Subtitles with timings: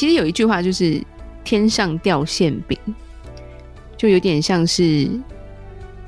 [0.00, 0.98] 其实有一句话就是
[1.44, 2.78] “天上掉馅饼”，
[3.98, 5.06] 就有点像是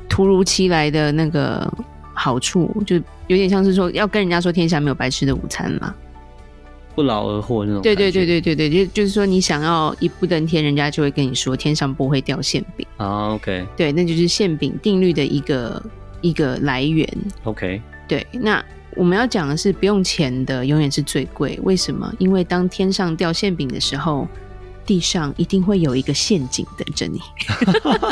[0.08, 1.70] 突如其来的那个
[2.14, 5.94] 好处，就有点像是说要跟人家说天下没有白吃的午餐嘛，
[6.94, 7.82] 不劳而获那种。
[7.82, 13.34] 对对对对对对，就就是说你想要一步登天，人家就会跟你说天上不会掉馅饼啊。
[13.34, 15.82] OK，对，那就是馅饼定律的一个
[16.22, 17.06] 一个来源。
[17.44, 18.64] OK，对，那。
[18.96, 21.58] 我们要讲的是，不用钱的永远是最贵。
[21.62, 22.12] 为什么？
[22.18, 24.28] 因为当天上掉馅饼的时候，
[24.84, 27.20] 地上一定会有一个陷阱等着你。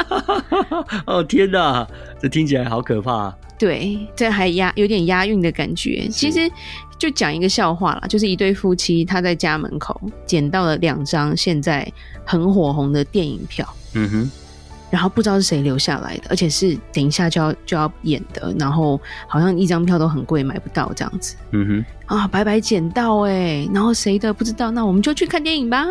[1.07, 1.87] 哦天哪，
[2.21, 3.35] 这听起来好可怕。
[3.59, 6.09] 对，这还押有点押韵的感觉。
[6.09, 6.51] 其实
[6.99, 11.87] 就讲一个笑话啦，就是一对夫妻，他在家门口捡到了两张现在
[12.25, 13.69] 很火红的电影票。
[13.95, 14.31] 嗯哼。
[14.91, 21.37] 然后不知道是谁留下来的，而且是等一下就要就要演的，然后好像一张票都很贵，买不到这样子。
[21.53, 25.87] 嗯哼，啊，白白捡到哎，然后谁的不知道，那我们就去看电影吧。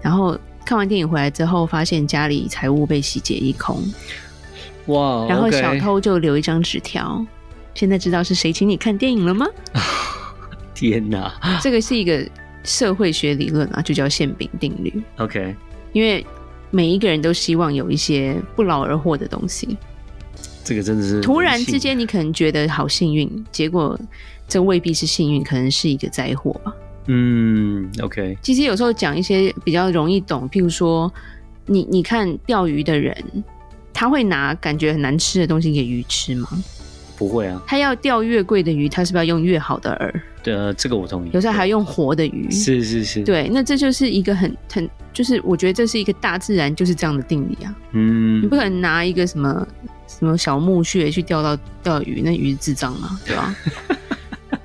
[0.00, 3.82] 然后看完电影回来之后，发现家里财物被洗劫一空。
[4.86, 5.26] 哇！
[5.28, 7.24] 然后小偷就留一张纸条，
[7.74, 9.46] 现在知道是谁请你看电影了吗？
[10.74, 11.32] 天哪！
[11.60, 12.24] 这个是一个
[12.62, 15.02] 社会学理论啊，就叫馅饼定律。
[15.18, 15.56] OK，
[15.92, 16.24] 因为。
[16.72, 19.76] 每一个人都希望有一些不劳而获的东西，
[20.64, 23.96] 这个真的是突然之间，你可能觉得好幸运，结果
[24.48, 26.74] 这未必是幸运，可能是一个灾祸吧。
[27.06, 28.38] 嗯，OK。
[28.40, 31.12] 其实有时候讲一些比较容易懂，譬如说，
[31.66, 33.14] 你你看钓鱼的人，
[33.92, 36.48] 他会拿感觉很难吃的东西给鱼吃吗？
[37.18, 37.62] 不会啊。
[37.66, 40.20] 他要钓越贵的鱼，他是不是要用越好的饵？
[40.42, 41.30] 对，呃，这个我同意。
[41.32, 42.50] 有时候还要用活的鱼。
[42.50, 43.22] 是是是。
[43.22, 44.88] 对，那这就是一个很很。
[45.12, 49.68] 就是我觉得这是一个大自然就是这样的定理啊，嗯，你不可能拿一个什么
[50.06, 53.54] 什么小木屑去钓到钓鱼，那鱼是智障嘛，对吧？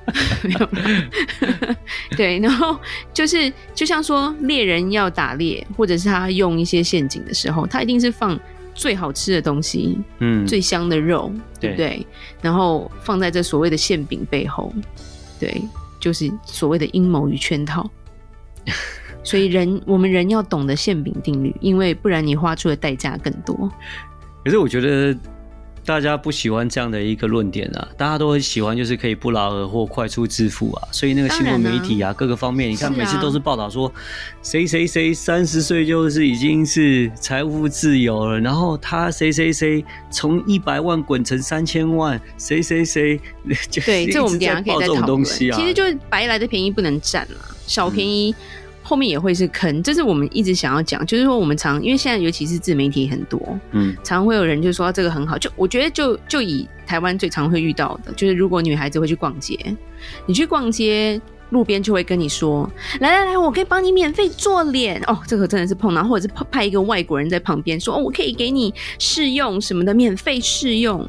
[0.44, 1.76] 没有了，
[2.16, 2.80] 对，然后
[3.14, 8.40] 就是就像说猎人要打猎，或者是他用一些陷阱的时候，他一定是放
[8.74, 11.88] 最好吃的东西，嗯，最香的肉，对不对？
[11.90, 12.08] 对，
[12.42, 14.74] 然后放在这所谓的馅饼背后，
[15.40, 15.62] 对，
[16.00, 17.90] 就是所谓的阴谋与圈套。
[19.24, 23.70] 所以人，我们人要懂得馅饼定律，因为不然你花出的代价更多。
[24.44, 25.18] 可是我觉得
[25.88, 30.88] 大家不喜欢这样的一个论点啊，大家都很喜欢就是可以不劳而获、快速致富啊。
[30.92, 33.90] 所以那个新闻媒体啊，各个方面，你看每次都是报道说
[34.44, 43.18] 谁谁谁三十岁就是已经是财务自由了，然后他谁谁谁从一百万滚成三千万，谁谁谁
[43.72, 45.24] 就对，这我们等下可以再讨论。
[45.24, 48.32] 其实就是白来的便宜不能占了，小便宜。
[48.32, 59.60] 嗯后面也会是坑，这是我们一直想要讲，就是说我们常因为现在尤其是自媒体很多，嗯，常会有人就说这个很好，就我觉得就就以台湾最常会遇到的，就是如果女孩子会去逛街，
[60.26, 62.70] 你去逛街，路边就会跟你说，
[63.02, 71.06] 来来来，我可以帮你免费做脸哦，这个真的是碰到，或者是派一个外国人在旁边说，哦，我可以给你试用什么的，免费试用。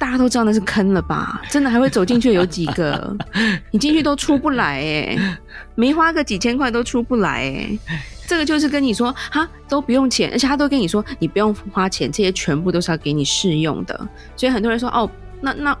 [0.00, 1.42] 大家都知道那是坑了吧？
[1.50, 3.14] 真的还会走进去有几个？
[3.70, 5.38] 你进去都出不来哎，
[5.74, 7.78] 没花个几千块都出不来哎。
[8.26, 14.08] 这个就是跟你说哈，都不用钱，而且他都跟你说你不用花钱，这些全部都是要给你试用的。
[14.36, 15.08] 所以很多人说哦，
[15.42, 15.76] 那那。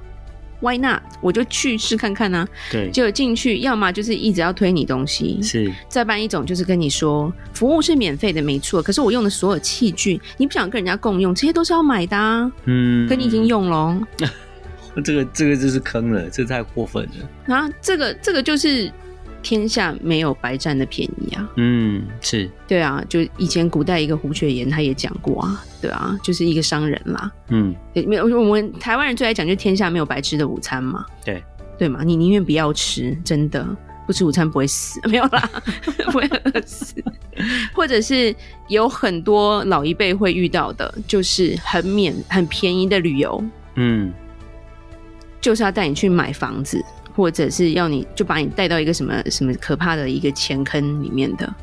[0.60, 1.02] Why not？
[1.20, 2.48] 我就去试看看呢、啊。
[2.70, 5.72] 对，就进去，要么就是一直要推你东西，是。
[5.88, 8.82] 再办一种就是跟你说，服务是免费的，没错。
[8.82, 12.50] 可是我用的所有器具，你不想跟人家共用，这些都是要买的啊。
[12.66, 14.00] 嗯，可你已经用了。
[15.04, 17.54] 这个这个就是坑了，这太过分了。
[17.54, 18.90] 啊，这个这个就是。
[19.42, 21.50] 天下没有白占的便宜啊！
[21.56, 27.30] 嗯，是对啊，就以前古代一个胡雪岩他也讲过啊，对啊，就是一个商人啦。
[27.48, 31.04] 嗯，没有我们台湾人最爱讲，就是天下没有白吃的午餐嘛。
[31.24, 31.42] 对
[31.78, 33.66] 对嘛，你宁愿不要吃，真的
[34.06, 35.50] 不吃午餐不会死， 没有啦，
[36.12, 37.02] 不会饿死。
[37.72, 38.34] 或者是
[38.68, 43.42] 有很多老一辈会遇到的，就是很免很便宜的旅游，
[43.76, 44.12] 嗯，
[45.40, 46.84] 就是要带你去买房子。
[47.20, 51.54] 或者是要你就把你带到一个什么什么可怕的一个钱坑里面的，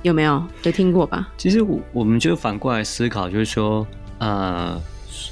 [0.00, 0.42] 有没有？
[0.62, 1.28] 有听过吧？
[1.36, 3.86] 其实我我们就反过来思考，就是说，
[4.16, 4.80] 呃，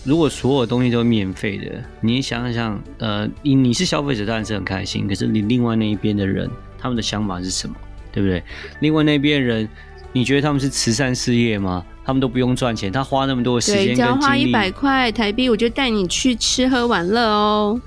[0.05, 7.75] 如果所有东西都是免费的，你想想，呃，你你是消费者当然是很开心，可是你另外那一边的人，他们的想法是什么？
[8.13, 8.43] 对不对？
[8.81, 9.67] 另外那边人，
[10.13, 11.83] 你觉得他们是慈善事业吗？
[12.05, 17.81] 他们都不用赚钱，他花那么多的时间跟精力，只要花一百块台币，我就带你去吃喝玩乐哦。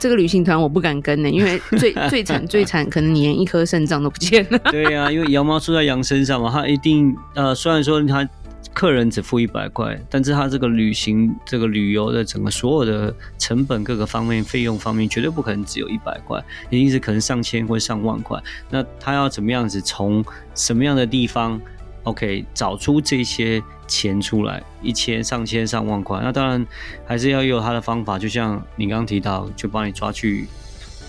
[0.00, 4.58] 这个旅行团我不敢跟呢，因为 最最惨最惨，可能你连一颗肾脏都不见了。
[4.72, 8.26] 对呀、啊，因为羊毛出在羊身上嘛，他一定呃，虽然说他
[8.72, 18.40] 客人只付一百块，但是他这个旅行这个旅游的整个所有的成本各个方面费用方面，绝对不可能只有一百块，一定是可能上千或上万块。
[18.70, 20.24] 那他要怎么样子从
[20.54, 21.60] 什么样的地方
[22.04, 26.66] ？OK，找出这些钱出来，一千、上千、上万块，那当然
[27.06, 28.18] 还是要有他的方法。
[28.18, 30.46] 就像你刚刚提到，就帮你抓去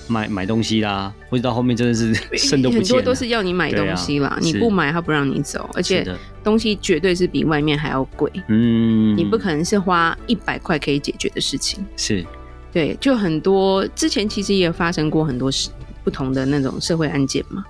[0.07, 2.83] 买买东西啦，或者到后面真的是 剩都不见。
[2.83, 6.05] 很多都是要你买东西啦，啊、你不买他不让你走，而且
[6.43, 8.29] 东西绝对是比外面还要贵。
[8.47, 11.85] 嗯，你不可能是花一百块可以解决的事情。
[11.95, 12.25] 是，
[12.73, 15.69] 对，就很多之前其实也有发生过很多事
[16.03, 17.63] 不同的那种社会案件嘛。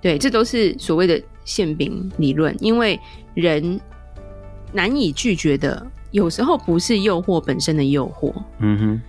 [0.00, 1.20] 对，这都是所谓的。
[1.46, 2.98] 馅饼理论，因为
[3.32, 3.80] 人
[4.72, 9.02] 难以拒绝的，有时候不是诱惑本身的诱惑，嗯哼，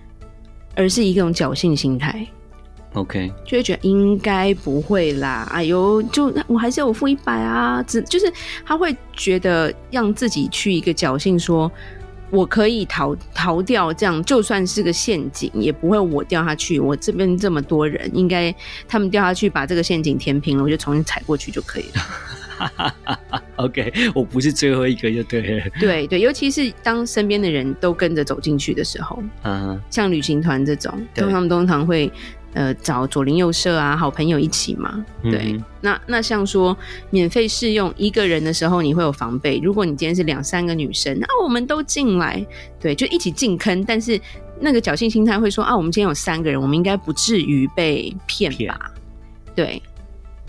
[0.76, 2.24] 而是一种侥幸心态。
[2.92, 8.32] OK，就会觉得应该不会啦，哎呦，就我还是有付一百啊，只就是
[8.64, 11.68] 他会觉得让自己去一个侥幸，说
[12.30, 16.78] 我可以逃逃掉，这样就算是个陷阱，也不会我掉下去。
[16.78, 18.54] 我这边这么多人，应该
[18.86, 22.02] 他们掉下去把这个陷阱填平了，我就重新踩过去就可以了。
[23.56, 25.64] OK，我不是最后一个就对了。
[25.78, 29.80] 对对，尤其是当身边的人都跟着走进去的时候，嗯、uh-huh.
[29.94, 32.10] 像旅行团这种，通常通常会
[32.54, 35.04] 呃找左邻右舍啊，好朋友一起嘛。
[35.22, 36.76] 对，嗯、那那像说
[37.10, 39.60] 免费试用一个人的时候，你会有防备。
[39.62, 42.44] 如果你今天是两三个女生，那我们都进来，
[42.80, 43.84] 对，就一起进坑。
[43.84, 44.20] 但是
[44.60, 48.90] 那个侥幸心态会说啊，我们今天有三个人，我们应该不至于被骗吧？
[49.54, 49.82] 对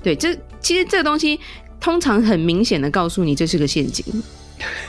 [0.01, 1.39] 对，这其实这个东西。
[1.81, 4.03] 通常很明显的告诉你这是个陷阱，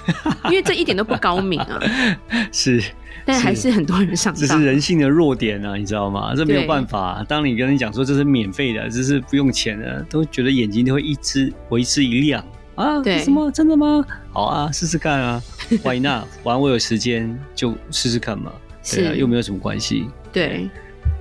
[0.46, 1.80] 因为这一点都不高明啊。
[2.52, 2.82] 是，
[3.24, 4.40] 但还是很多人上当。
[4.40, 6.34] 这是人性的弱点啊，你知道吗？
[6.34, 7.24] 这没有办法。
[7.28, 12.44] 当你跟人讲说这是免费的，这是不用钱的，都觉得眼睛都会一直为之一亮
[12.74, 13.00] 啊。
[13.00, 13.50] 对，什么？
[13.50, 14.04] 真的吗？
[14.32, 15.42] 好啊，试试看啊。
[15.84, 16.26] Why not？
[16.42, 18.52] 反正我有时间就试试看嘛。
[18.90, 20.08] 对啊，又没有什么关系。
[20.32, 20.68] 对，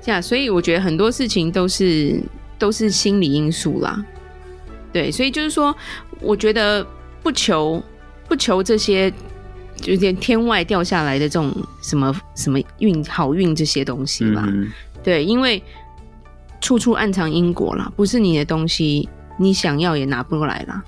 [0.01, 2.19] 这样，所以我觉得很多事情都是
[2.57, 4.03] 都是心理因素啦。
[4.91, 5.75] 对，所以就是说，
[6.19, 6.85] 我觉得
[7.21, 7.83] 不求
[8.29, 9.11] 不求这些，
[9.75, 14.45] 就有点天外掉下来的这种什么什么运好运这些东西吧。
[14.47, 14.71] 嗯、
[15.03, 15.61] 对，因为
[16.61, 20.83] 处处暗藏因果啦，不是你的东西，你想要也拿不过来啦。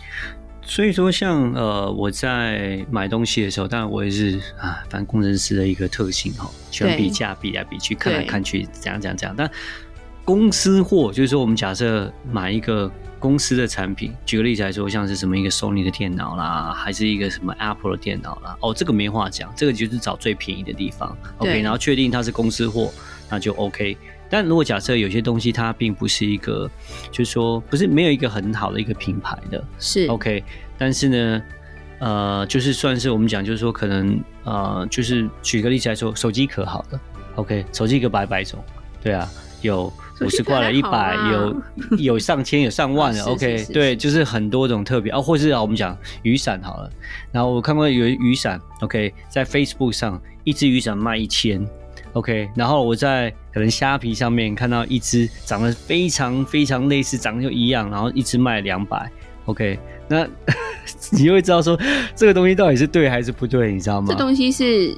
[0.63, 9.35] 所以说像，像呃，我在买东西的时候，当然我也是啊，反正工程师的一个特性哈，喜欢比价，比来比去，看来看去，怎样怎样怎样。
[9.35, 9.49] 但
[10.23, 12.91] 公司货就是说，我们假设买一个。
[13.21, 22.91] 公司的产品，举个例子来说，像是什么一个 Sony 的电脑啦，还是一个什么 Apple 的电脑啦，哦，这个没话讲，这个就是找最便宜的地方，OK，然后确定它是公司货，
[23.29, 23.95] 那就 OK。
[24.27, 26.67] 但如果假设有些东西它并不是一个，
[27.11, 30.43] 就是说不是没有一个很好的一个品牌的，是 OK，
[30.75, 31.43] 但是呢，
[31.99, 36.99] 呃，就是算是我们讲，就是说可能呃，就是举个例子来说，手机壳好了
[37.35, 38.59] ，OK，手机壳百百种，
[39.03, 39.29] 对啊，
[39.61, 39.91] 有。
[40.23, 41.61] 五十块了，一百有
[41.97, 46.91] 有上千有上万的，OK，是是是是对，就是很多种特别啊，或是啊，我们讲雨伞好了，
[47.31, 51.67] 然后我看过有雨伞，OK，在 Facebook 上一只雨伞卖一千
[52.13, 59.11] ，OK，然后我在可能虾皮上面看到一只长得非常非常类似，长得就一样，然后一只卖两百
[59.45, 60.27] ，OK，那
[61.13, 61.75] 你就会知道说
[62.15, 64.05] 这个东西到底是对还是不对，你知道吗？
[64.07, 64.95] 这东西是。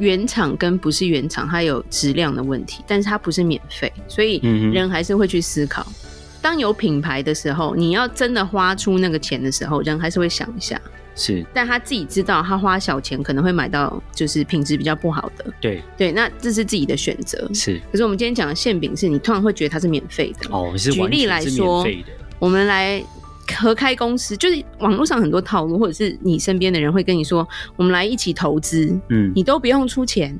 [0.00, 4.38] 原厂跟不是原厂，它有质量的问题，但是它不是免费，所以
[4.72, 5.86] 人还是会去思考。
[5.88, 5.94] 嗯、
[6.42, 10.80] 当有品牌的时候，你要真的花出那个钱的时候，人还是会想一下。
[11.14, 15.44] 是，但他自己知道，他花小钱可能会买到就是品质比较不好的。
[15.60, 17.48] 对对，那这是自己的选择。
[17.52, 20.48] 是，可是我们今天讲的馅饼，是你突然会觉得它是免费的。
[20.50, 21.86] 哦，是举例来说，
[22.38, 23.04] 我们来。
[23.58, 30.38] 合开公司就是网络上很多套路，或者是你身边的人会跟你说：“我们来一起投资，嗯，你都不用出钱。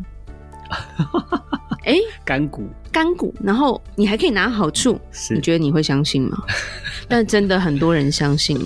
[1.85, 5.01] ”哎，干股，干股，然后你还可以拿好处，
[5.31, 6.37] 你觉得你会相信吗？
[7.09, 8.59] 但真的很多人相信。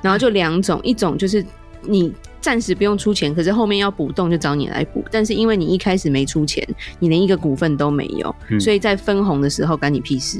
[0.00, 1.44] 然后就两种，一种就是
[1.82, 6.66] 你暂时不用出钱，可是后面要补洞就找你来补，但是因为你一开始没出钱，
[7.00, 10.38] 你连一个股份都没有，嗯，所以在分红的时候干你屁事。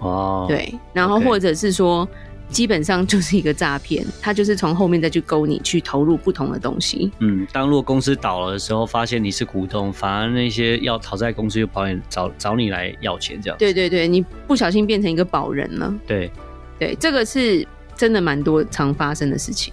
[0.00, 2.08] 哦，对，然后或者是说，
[2.48, 7.10] 基本上就是一个诈骗，他就是从后面再去勾你去投入不同的东西。
[7.18, 13.58] 嗯，当如果公司倒了的时候，发现你是股东，反而那些要讨债公司又跑你找找你来要钱，这样。
[13.58, 15.92] 对对对，你不小心变成一个保人了。
[16.06, 16.30] 对
[16.78, 19.72] 对，这个是真的蛮多常发生的事情。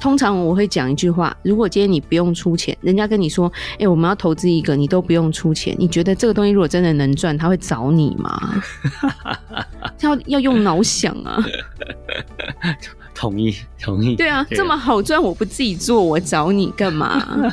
[0.00, 8.62] 通常我会讲一句话：如果今天你不用出钱，人家跟你说，哎、欸，我们要投资一个，你都不用出钱，你觉得这个东西如果真的能赚，他会找你吗？
[10.00, 11.42] 要 要用脑想啊！
[13.14, 14.16] 同意同意。
[14.16, 17.52] 对啊，对啊，这么好赚，我不自己做，我找你干嘛？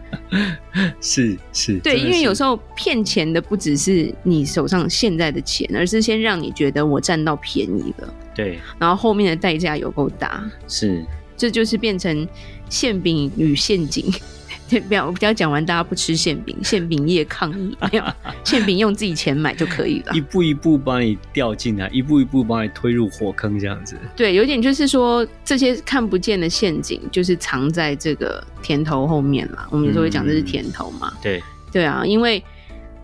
[1.00, 1.78] 是是。
[1.78, 8.14] 对，因为有时候骗钱的不只是你手上现在的钱，而是先让你觉得我占到便宜了。
[8.34, 10.44] 对，然后后面的代价有够大。
[10.68, 11.04] 是。
[11.36, 12.26] 这就是变成
[12.68, 14.04] 馅饼与陷阱，
[14.68, 18.04] 对，不要不要讲完，大家不吃馅饼，馅饼业抗议，没有
[18.42, 23.96] 馅饼用自己钱买就可以了，一步一步把你掉进来，一步一步把你推入火坑，这样子。
[24.16, 29.68] 对，有点就是说，这些看不见的陷阱，就是藏在这个甜头后面了。
[29.70, 32.42] 我们有时候会讲这是甜头嘛，嗯、对对啊，因为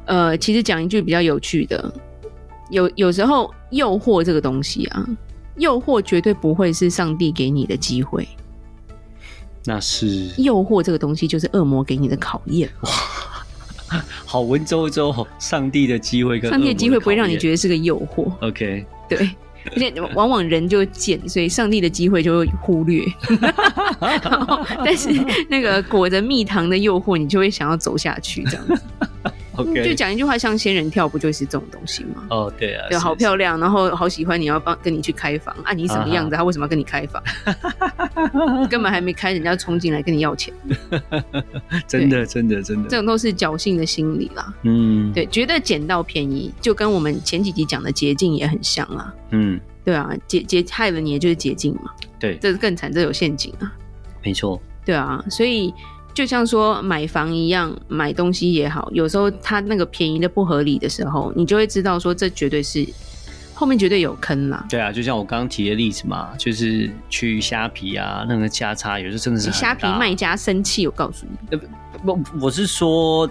[0.07, 1.95] 呃，其实讲一句比较有趣的，
[2.71, 5.07] 有有时候诱惑这个东西啊。
[5.57, 8.29] 诱惑绝对不会是上帝给你的机会，
[9.65, 12.69] 那是诱惑这个东西就是恶魔给你的考验。
[12.81, 12.91] 哇，
[14.25, 18.33] 好文绉绉，上帝的机会跟上帝的机会不会让你觉得是个诱惑。
[18.41, 19.31] OK， 对，
[19.71, 23.05] 而且往往人就贱，所以上帝的机会就会忽略。
[24.85, 25.11] 但是
[25.49, 28.83] 那个裹着蜜糖的诱惑，你就会想要走下去，这样子。
[29.85, 32.27] 就讲一句话，像仙人跳，不就是这种东西吗？
[32.31, 35.73] 哦、oh，对啊，对，好漂亮，然后好喜欢，你要帮跟你去开房啊？
[35.73, 36.37] 你什么样子？
[36.37, 37.23] 他为什么要跟你开房？
[38.71, 40.53] 根本还没开，人家冲进来跟你要钱。
[41.87, 44.55] 真的，真的，真的，这种都是侥幸的心理啦。
[44.63, 49.15] 嗯，对，觉得捡到便宜，就跟我们前几集讲的捷径也很像啊。
[49.31, 51.91] 嗯，对啊，捷捷害了你，也就是捷径嘛。
[52.19, 53.73] 对，这是更惨，这有陷阱啊。
[54.25, 54.61] 没错。
[54.85, 55.73] 对啊，所以。
[56.15, 62.87] 就像说买房一样，买东西也好，有时候它那个便宜的不合理的时候，你就会知道说这绝对是
[63.55, 64.65] 后面绝对有坑啦。
[64.69, 71.59] 对啊，就像我刚刚提的例子嘛，就是去虾皮啊，那个价差有时候真的是虾皮卖家生气，我告诉你，
[72.05, 73.31] 不，我是说。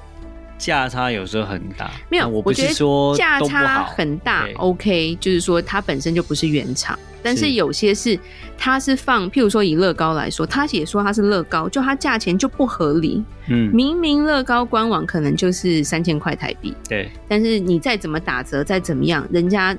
[0.58, 4.48] 价差有时候很大，没有，我不是说价差很大。
[4.58, 8.20] OK，就是说它本身就不是原厂，但是有些是
[8.58, 13.24] 它是放，譬如说以乐高来说，他也说它是乐高，就它价钱就不合理。
[13.48, 19.76] 嗯，明明乐高官网可能就是三千块台币，对，但是你再怎么打折，再怎么样，人家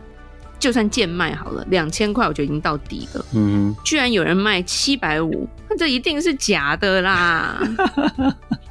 [0.58, 3.25] 就算贱卖好了，两千块我就已经到底了。
[3.34, 7.61] 嗯，居然有人卖七百五，那这一定是假的啦。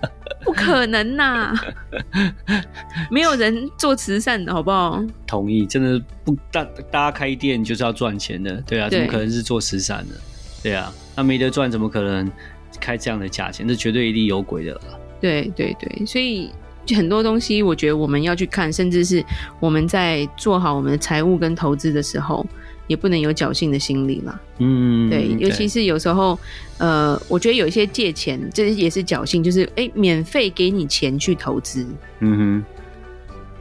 [0.45, 1.53] 不可能呐、啊，
[3.11, 5.01] 没有人做慈善的好不好？
[5.27, 10.15] 同意，真的不大大家开店就是要赚钱的，对啊，怎么可能是做慈善的？
[10.63, 12.29] 对啊，那没得赚，怎么可能
[12.79, 13.67] 开这样的价钱？
[13.67, 14.81] 这绝对一定有鬼的了。
[15.19, 16.49] 对对对，所以
[16.95, 19.23] 很多东西，我觉得我们要去看，甚至是
[19.59, 22.45] 我们在做好我们的财务跟投资的时候。
[22.87, 24.37] 也不能有侥幸的心理啦。
[24.57, 26.37] 嗯，对，尤其是有时候，
[26.77, 31.85] 呃，我觉得有一些借钱，这也是侥幸，就是哎、欸，免费给你钱去投资，
[32.19, 32.65] 嗯哼，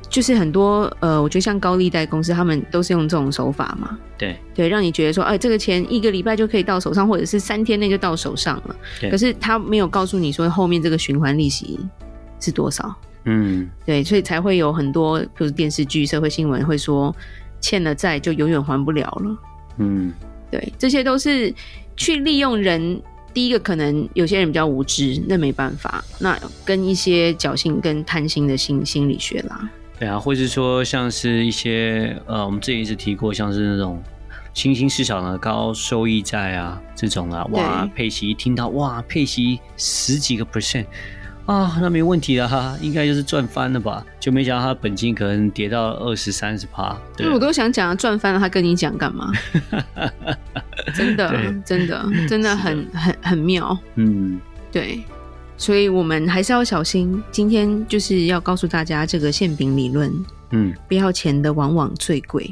[0.09, 8.77] 就是很多呃，我觉得像高利贷公司，他们都是用这种手法嘛，对，对，让你觉得说，哎、欸，这个钱一个礼拜就可以到手上，或者是三天内就到手上了，
[9.09, 11.79] 可是他没有告诉你说后面这个循环利息
[12.41, 12.95] 是多少，
[13.25, 17.15] 嗯，对，所以才会有很多，比如电视剧、社会新闻会说。
[17.63, 19.37] 欠了债就永远还不了了。
[19.77, 20.11] 嗯，
[20.51, 21.55] 对，这些都是
[21.95, 22.99] 去利用人。
[23.35, 26.03] 第一个可能有些人比较无知，那没办法。
[26.19, 29.69] 那跟一些侥幸跟贪心的心心理学啦。
[29.99, 34.03] 对啊，或是说像是一些呃，我们之前一直提过，像是那种
[34.55, 40.87] 新兴市场的高收益债啊这种啊，哇，佩奇一听到哇，佩奇十几个 percent。
[41.51, 44.07] 啊，那没问题了哈，应该就是赚翻了吧？
[44.21, 46.97] 就没想到他本金可能跌到二十三十趴。
[47.17, 49.33] 对，我都想讲赚翻了，他跟你讲干嘛？
[50.95, 51.29] 真的，
[51.65, 53.77] 真的，真的很很很妙。
[53.97, 54.41] 嗯，
[54.71, 55.03] 对，
[55.57, 57.21] 所以我们还是要小心。
[57.33, 60.13] 今天就是要告诉大家这个馅饼理论。
[60.51, 62.49] 嗯，不要钱的往往最贵。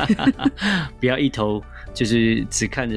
[0.98, 2.96] 不要一头就是只看着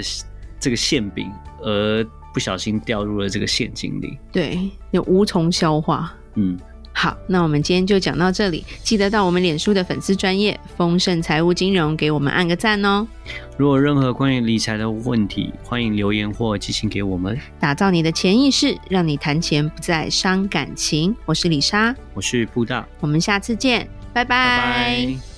[0.62, 1.30] 这个馅饼
[1.62, 2.08] 而。
[2.34, 6.14] 不小心掉入了这个陷阱里，对，又无从消化。
[6.36, 6.58] 嗯，
[6.92, 13.08] 好，那我们今天就讲到这里，记得到我们脸书的粉丝专业丰盛财务金融给我们按个赞哦。
[13.56, 17.40] 如果任何关于理财的问题，欢迎留言或寄信给我们。
[17.60, 21.16] 打造你的潜意识，让你谈钱不再伤感情。
[21.26, 24.58] 我是李莎，我是布大，我们下次见，拜拜。
[24.58, 25.33] 拜拜。